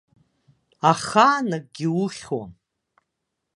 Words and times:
Ахаан 0.91 1.49
акгьы 1.57 1.87
ухьуам. 2.03 2.51